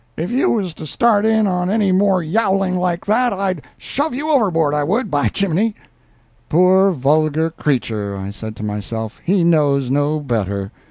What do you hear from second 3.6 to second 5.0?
shove you overboard—I